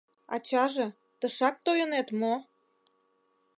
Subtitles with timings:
[0.35, 0.87] Ачаже,
[1.19, 2.33] тышак тойынет мо?